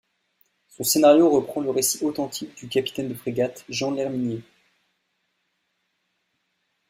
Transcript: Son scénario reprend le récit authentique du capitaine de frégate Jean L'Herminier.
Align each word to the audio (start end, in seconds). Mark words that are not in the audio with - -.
Son 0.67 0.81
scénario 0.83 1.29
reprend 1.29 1.61
le 1.61 1.69
récit 1.69 2.03
authentique 2.03 2.55
du 2.57 2.67
capitaine 2.67 3.07
de 3.07 3.13
frégate 3.13 3.63
Jean 3.69 3.91
L'Herminier. 3.91 4.41